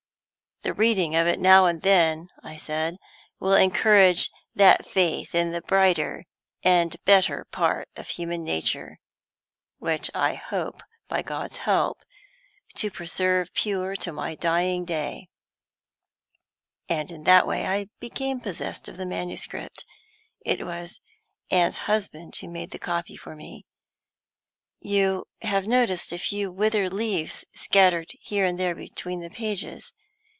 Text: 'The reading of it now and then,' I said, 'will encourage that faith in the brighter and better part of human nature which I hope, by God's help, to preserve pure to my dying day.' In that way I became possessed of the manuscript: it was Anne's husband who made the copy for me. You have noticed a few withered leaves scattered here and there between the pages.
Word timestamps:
'The 0.63 0.73
reading 0.75 1.15
of 1.15 1.25
it 1.25 1.39
now 1.39 1.65
and 1.65 1.81
then,' 1.81 2.29
I 2.43 2.55
said, 2.55 2.97
'will 3.39 3.55
encourage 3.55 4.29
that 4.53 4.87
faith 4.87 5.33
in 5.33 5.51
the 5.53 5.61
brighter 5.61 6.27
and 6.63 7.03
better 7.03 7.45
part 7.45 7.89
of 7.95 8.09
human 8.09 8.43
nature 8.43 8.99
which 9.79 10.11
I 10.13 10.35
hope, 10.35 10.83
by 11.07 11.23
God's 11.23 11.57
help, 11.57 11.97
to 12.75 12.91
preserve 12.91 13.51
pure 13.55 13.95
to 13.95 14.11
my 14.13 14.35
dying 14.35 14.85
day.' 14.85 15.29
In 16.87 17.23
that 17.23 17.47
way 17.47 17.65
I 17.65 17.85
became 17.99 18.39
possessed 18.39 18.87
of 18.87 18.97
the 18.97 19.05
manuscript: 19.07 19.83
it 20.45 20.63
was 20.63 20.99
Anne's 21.49 21.79
husband 21.89 22.35
who 22.35 22.47
made 22.47 22.69
the 22.69 22.77
copy 22.77 23.17
for 23.17 23.35
me. 23.35 23.65
You 24.79 25.25
have 25.41 25.65
noticed 25.65 26.11
a 26.11 26.19
few 26.19 26.51
withered 26.51 26.93
leaves 26.93 27.45
scattered 27.51 28.11
here 28.21 28.45
and 28.45 28.59
there 28.59 28.75
between 28.75 29.21
the 29.21 29.29
pages. 29.31 29.91